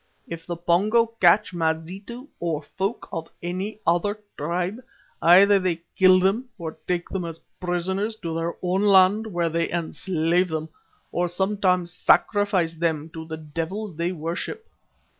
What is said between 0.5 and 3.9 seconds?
Pongo catch Mazitu or folk of any